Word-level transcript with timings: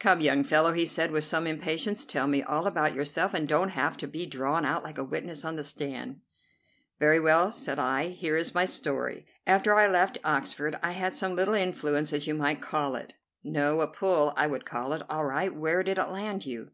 "Come, 0.00 0.20
young 0.20 0.42
fellow," 0.42 0.72
he 0.72 0.84
said, 0.84 1.12
with 1.12 1.22
some 1.24 1.46
impatience, 1.46 2.04
"tell 2.04 2.26
me 2.26 2.42
all 2.42 2.66
about 2.66 2.92
yourself, 2.92 3.32
and 3.34 3.46
don't 3.46 3.68
have 3.68 3.96
to 3.98 4.08
be 4.08 4.26
drawn 4.26 4.64
out 4.64 4.82
like 4.82 4.98
a 4.98 5.04
witness 5.04 5.44
on 5.44 5.54
the 5.54 5.62
stand." 5.62 6.22
"Very 6.98 7.20
well," 7.20 7.52
said 7.52 7.78
I, 7.78 8.08
"here 8.08 8.36
is 8.36 8.52
my 8.52 8.66
story. 8.66 9.26
After 9.46 9.72
I 9.76 9.86
left 9.86 10.18
Oxford 10.24 10.76
I 10.82 10.90
had 10.90 11.14
some 11.14 11.36
little 11.36 11.54
influence, 11.54 12.12
as 12.12 12.26
you 12.26 12.34
might 12.34 12.60
call 12.60 12.96
it." 12.96 13.14
"No, 13.44 13.80
a 13.80 13.86
'pull,' 13.86 14.34
I 14.36 14.48
would 14.48 14.64
call 14.64 14.92
it. 14.92 15.02
All 15.08 15.24
right, 15.24 15.54
where 15.54 15.84
did 15.84 15.98
it 15.98 16.08
land 16.08 16.46
you?" 16.46 16.72